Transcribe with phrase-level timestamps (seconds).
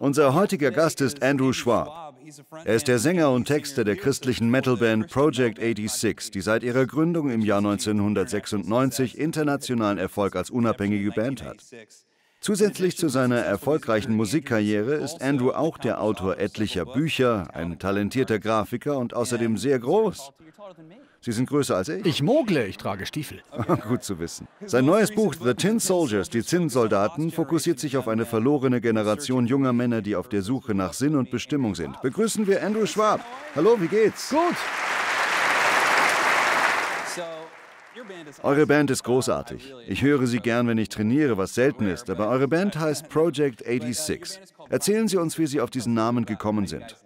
[0.00, 2.16] Unser heutiger Gast ist Andrew Schwab.
[2.64, 7.30] Er ist der Sänger und Texter der christlichen Metalband Project 86, die seit ihrer Gründung
[7.30, 11.64] im Jahr 1996 internationalen Erfolg als unabhängige Band hat.
[12.40, 18.96] Zusätzlich zu seiner erfolgreichen Musikkarriere ist Andrew auch der Autor etlicher Bücher, ein talentierter Grafiker
[18.96, 20.32] und außerdem sehr groß.
[21.20, 22.06] Sie sind größer als ich.
[22.06, 23.42] Ich mogle, ich trage Stiefel.
[23.88, 24.48] Gut zu wissen.
[24.64, 29.74] Sein neues Buch The Tin Soldiers, die Zinnsoldaten, fokussiert sich auf eine verlorene Generation junger
[29.74, 32.00] Männer, die auf der Suche nach Sinn und Bestimmung sind.
[32.00, 33.22] Begrüßen wir Andrew Schwab.
[33.54, 34.30] Hallo, wie geht's?
[34.30, 34.56] Gut.
[38.42, 39.74] Eure Band ist großartig.
[39.86, 43.64] Ich höre sie gern, wenn ich trainiere, was selten ist, aber eure Band heißt Project
[43.64, 44.40] 86.
[44.68, 46.96] Erzählen Sie uns, wie Sie auf diesen Namen gekommen sind.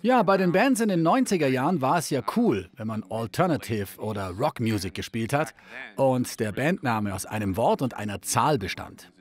[0.00, 4.00] Ja, bei den Bands in den 90er Jahren war es ja cool, wenn man Alternative
[4.00, 5.54] oder Rockmusik gespielt hat
[5.96, 9.12] und der Bandname aus einem Wort und einer Zahl bestand.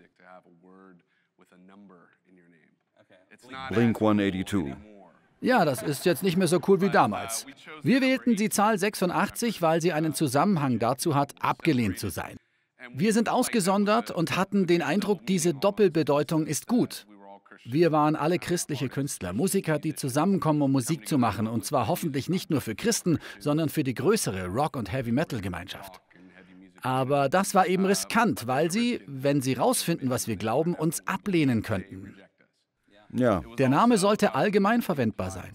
[3.69, 4.90] Blink 182.
[5.41, 7.47] Ja, das ist jetzt nicht mehr so cool wie damals.
[7.81, 12.37] Wir wählten die Zahl 86, weil sie einen Zusammenhang dazu hat, abgelehnt zu sein.
[12.93, 17.07] Wir sind ausgesondert und hatten den Eindruck, diese Doppelbedeutung ist gut.
[17.65, 22.29] Wir waren alle christliche Künstler, Musiker, die zusammenkommen, um Musik zu machen, und zwar hoffentlich
[22.29, 26.01] nicht nur für Christen, sondern für die größere Rock- und Heavy-Metal-Gemeinschaft.
[26.81, 31.61] Aber das war eben riskant, weil sie, wenn sie rausfinden, was wir glauben, uns ablehnen
[31.61, 32.15] könnten.
[33.13, 33.41] Ja.
[33.57, 35.53] Der Name sollte allgemein verwendbar sein.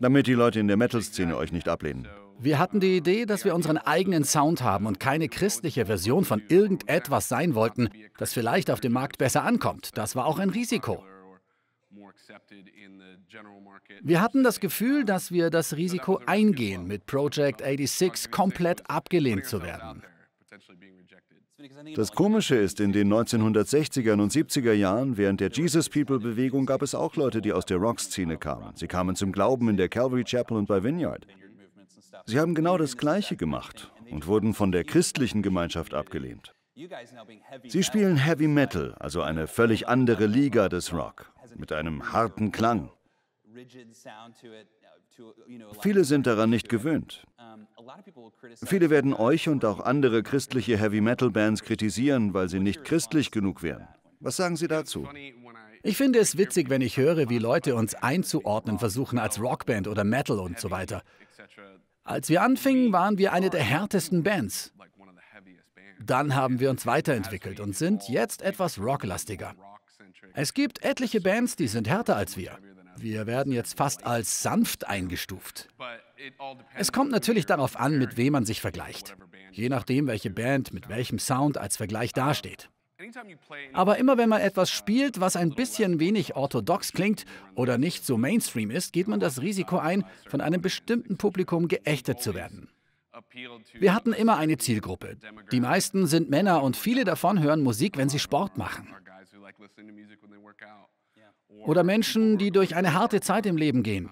[0.00, 2.06] Damit die Leute in der Metal-Szene euch nicht ablehnen.
[2.40, 6.40] Wir hatten die Idee, dass wir unseren eigenen Sound haben und keine christliche Version von
[6.48, 9.98] irgendetwas sein wollten, das vielleicht auf dem Markt besser ankommt.
[9.98, 11.04] Das war auch ein Risiko.
[14.02, 19.62] Wir hatten das Gefühl, dass wir das Risiko eingehen, mit Project 86 komplett abgelehnt zu
[19.62, 20.02] werden.
[21.94, 26.94] Das Komische ist, in den 1960er und 70er Jahren, während der Jesus People-Bewegung, gab es
[26.94, 28.74] auch Leute, die aus der Rock-Szene kamen.
[28.76, 31.26] Sie kamen zum Glauben in der Calvary Chapel und bei Vineyard.
[32.26, 36.54] Sie haben genau das Gleiche gemacht und wurden von der christlichen Gemeinschaft abgelehnt.
[37.66, 42.90] Sie spielen Heavy Metal, also eine völlig andere Liga des Rock, mit einem harten Klang.
[45.80, 47.24] Viele sind daran nicht gewöhnt.
[48.64, 53.88] Viele werden euch und auch andere christliche Heavy-Metal-Bands kritisieren, weil sie nicht christlich genug wären.
[54.20, 55.08] Was sagen Sie dazu?
[55.82, 60.04] Ich finde es witzig, wenn ich höre, wie Leute uns einzuordnen versuchen als Rockband oder
[60.04, 61.02] Metal und so weiter.
[62.04, 64.72] Als wir anfingen, waren wir eine der härtesten Bands.
[66.00, 69.54] Dann haben wir uns weiterentwickelt und sind jetzt etwas rocklastiger.
[70.34, 72.58] Es gibt etliche Bands, die sind härter als wir.
[73.00, 75.68] Wir werden jetzt fast als sanft eingestuft.
[76.74, 79.16] Es kommt natürlich darauf an, mit wem man sich vergleicht.
[79.52, 82.68] Je nachdem, welche Band mit welchem Sound als Vergleich dasteht.
[83.72, 88.18] Aber immer wenn man etwas spielt, was ein bisschen wenig orthodox klingt oder nicht so
[88.18, 92.68] Mainstream ist, geht man das Risiko ein, von einem bestimmten Publikum geächtet zu werden.
[93.74, 95.16] Wir hatten immer eine Zielgruppe.
[95.52, 98.88] Die meisten sind Männer und viele davon hören Musik, wenn sie Sport machen.
[101.48, 104.10] Oder Menschen, die durch eine harte Zeit im Leben gehen.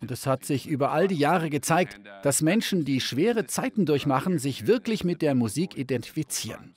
[0.00, 4.38] Und es hat sich über all die Jahre gezeigt, dass Menschen, die schwere Zeiten durchmachen,
[4.38, 6.74] sich wirklich mit der Musik identifizieren.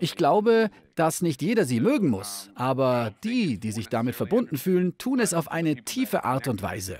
[0.00, 4.98] Ich glaube, dass nicht jeder sie mögen muss, aber die, die sich damit verbunden fühlen,
[4.98, 6.98] tun es auf eine tiefe Art und Weise.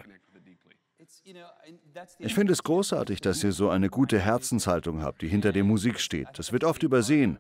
[2.19, 6.01] Ich finde es großartig, dass ihr so eine gute Herzenshaltung habt, die hinter der Musik
[6.01, 6.29] steht.
[6.37, 7.39] Das wird oft übersehen.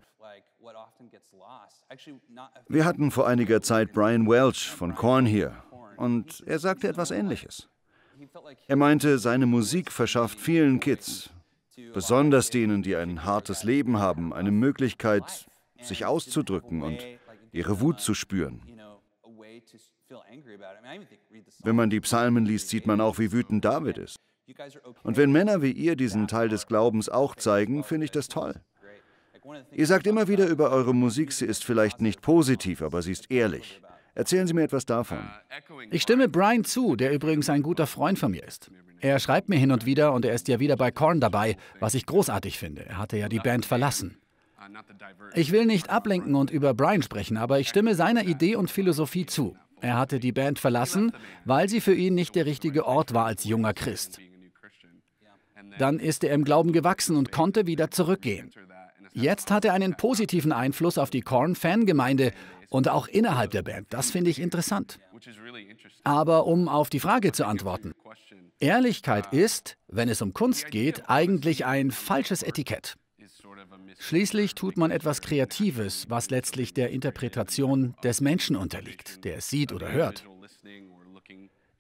[2.69, 5.63] Wir hatten vor einiger Zeit Brian Welch von Korn hier
[5.97, 7.69] und er sagte etwas Ähnliches.
[8.67, 11.31] Er meinte, seine Musik verschafft vielen Kids,
[11.95, 15.47] besonders denen, die ein hartes Leben haben, eine Möglichkeit,
[15.81, 16.99] sich auszudrücken und
[17.53, 18.63] ihre Wut zu spüren.
[21.63, 24.19] Wenn man die Psalmen liest, sieht man auch, wie wütend David ist.
[25.03, 28.55] Und wenn Männer wie ihr diesen Teil des Glaubens auch zeigen, finde ich das toll.
[29.73, 33.31] Ihr sagt immer wieder über eure Musik, sie ist vielleicht nicht positiv, aber sie ist
[33.31, 33.81] ehrlich.
[34.15, 35.31] Erzählen Sie mir etwas davon.
[35.91, 38.71] Ich stimme Brian zu, der übrigens ein guter Freund von mir ist.
[39.01, 41.95] Er schreibt mir hin und wieder und er ist ja wieder bei Korn dabei, was
[41.95, 42.85] ich großartig finde.
[42.85, 44.19] Er hatte ja die Band verlassen.
[45.35, 49.25] Ich will nicht ablenken und über Brian sprechen, aber ich stimme seiner Idee und Philosophie
[49.25, 49.57] zu.
[49.81, 51.13] Er hatte die Band verlassen,
[51.45, 54.19] weil sie für ihn nicht der richtige Ort war als junger Christ.
[55.79, 58.51] Dann ist er im Glauben gewachsen und konnte wieder zurückgehen.
[59.21, 62.33] Jetzt hat er einen positiven Einfluss auf die Korn-Fangemeinde
[62.69, 63.89] und auch innerhalb der Band.
[63.91, 65.01] Das finde ich interessant.
[66.05, 67.95] Aber um auf die Frage zu antworten.
[68.61, 72.95] Ehrlichkeit ist, wenn es um Kunst geht, eigentlich ein falsches Etikett.
[73.99, 79.73] Schließlich tut man etwas Kreatives, was letztlich der Interpretation des Menschen unterliegt, der es sieht
[79.73, 80.25] oder hört.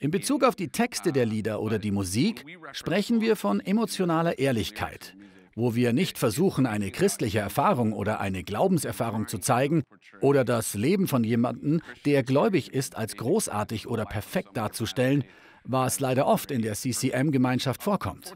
[0.00, 5.16] In Bezug auf die Texte der Lieder oder die Musik sprechen wir von emotionaler Ehrlichkeit,
[5.58, 9.82] wo wir nicht versuchen, eine christliche Erfahrung oder eine Glaubenserfahrung zu zeigen
[10.20, 15.24] oder das Leben von jemandem, der gläubig ist, als großartig oder perfekt darzustellen,
[15.64, 18.34] was leider oft in der CCM-Gemeinschaft vorkommt.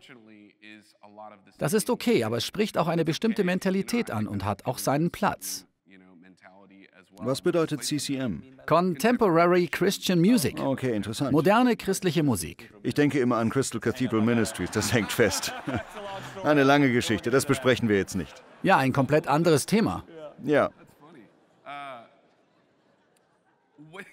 [1.59, 5.13] Das ist okay, aber es spricht auch eine bestimmte Mentalität an und hat auch seinen
[5.13, 5.65] Platz.
[7.19, 8.43] Was bedeutet CCM?
[8.67, 10.59] Contemporary Christian Music.
[10.59, 11.31] Okay, interessant.
[11.31, 12.73] Moderne christliche Musik.
[12.83, 15.53] Ich denke immer an Crystal Cathedral Ministries, das hängt fest.
[16.45, 18.43] Eine lange Geschichte, das besprechen wir jetzt nicht.
[18.63, 20.05] Ja, ein komplett anderes Thema.
[20.45, 20.71] Ja.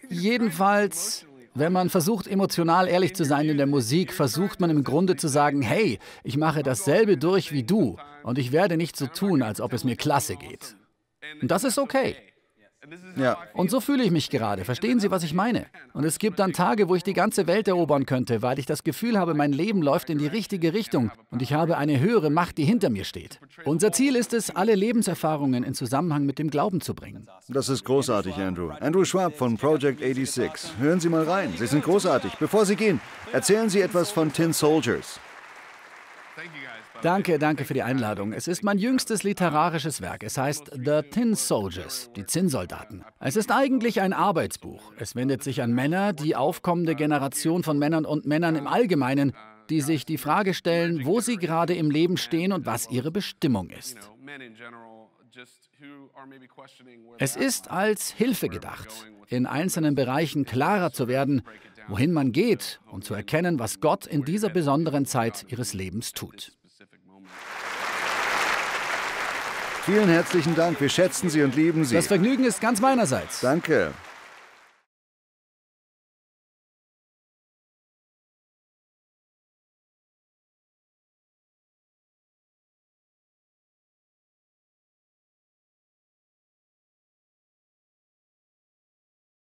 [0.09, 5.15] Jedenfalls, wenn man versucht, emotional ehrlich zu sein in der Musik, versucht man im Grunde
[5.15, 9.41] zu sagen, hey, ich mache dasselbe durch wie du und ich werde nicht so tun,
[9.41, 10.75] als ob es mir klasse geht.
[11.41, 12.15] Und das ist okay.
[13.17, 13.37] Ja.
[13.53, 14.63] Und so fühle ich mich gerade.
[14.63, 15.65] Verstehen Sie, was ich meine?
[15.93, 18.83] Und es gibt dann Tage, wo ich die ganze Welt erobern könnte, weil ich das
[18.83, 22.57] Gefühl habe, mein Leben läuft in die richtige Richtung und ich habe eine höhere Macht,
[22.57, 23.39] die hinter mir steht.
[23.65, 27.27] Unser Ziel ist es, alle Lebenserfahrungen in Zusammenhang mit dem Glauben zu bringen.
[27.47, 28.69] Das ist großartig, Andrew.
[28.79, 30.77] Andrew Schwab von Project 86.
[30.79, 31.53] Hören Sie mal rein.
[31.57, 32.35] Sie sind großartig.
[32.39, 33.01] Bevor Sie gehen,
[33.33, 35.19] erzählen Sie etwas von Tin Soldiers.
[37.01, 38.33] Danke, danke für die Einladung.
[38.33, 40.23] Es ist mein jüngstes literarisches Werk.
[40.23, 43.05] Es heißt The Tin Soldiers, die Zinnsoldaten.
[43.19, 44.91] Es ist eigentlich ein Arbeitsbuch.
[44.97, 49.33] Es wendet sich an Männer, die aufkommende Generation von Männern und Männern im Allgemeinen,
[49.69, 53.69] die sich die Frage stellen, wo sie gerade im Leben stehen und was ihre Bestimmung
[53.69, 53.97] ist.
[57.17, 58.87] Es ist als Hilfe gedacht,
[59.27, 61.43] in einzelnen Bereichen klarer zu werden,
[61.87, 66.53] wohin man geht und zu erkennen, was Gott in dieser besonderen Zeit ihres Lebens tut.
[69.83, 70.79] Vielen herzlichen Dank.
[70.79, 71.95] Wir schätzen Sie und lieben Sie.
[71.95, 73.41] Das Vergnügen ist ganz meinerseits.
[73.41, 73.93] Danke.